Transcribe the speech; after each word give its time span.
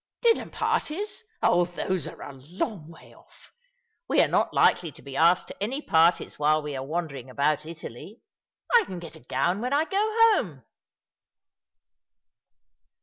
"Dinner 0.23 0.49
parties! 0.49 1.23
Oh, 1.43 1.63
those 1.65 2.07
are 2.07 2.19
a 2.23 2.33
long 2.33 2.87
way 2.89 3.13
oSF. 3.15 3.51
We 4.07 4.19
are 4.23 4.27
not 4.27 4.51
likely 4.51 4.91
to 4.91 5.01
be 5.03 5.15
asked 5.15 5.49
to 5.49 5.61
any 5.61 5.79
parties 5.79 6.39
while 6.39 6.59
we 6.63 6.75
are 6.75 6.81
wandering 6.83 7.29
about 7.29 7.67
Italy. 7.67 8.19
I 8.73 8.83
can 8.85 8.97
get 8.97 9.15
a 9.15 9.19
gown 9.19 9.61
when 9.61 9.73
I 9.73 9.85
go 9.85 9.99
home." 9.99 10.63